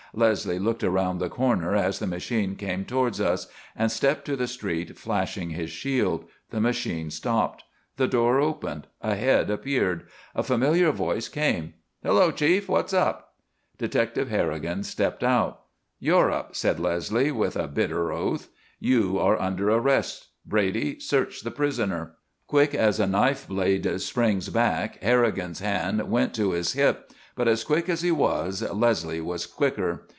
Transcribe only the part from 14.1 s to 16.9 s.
Harrigan stepped out. "You're up," said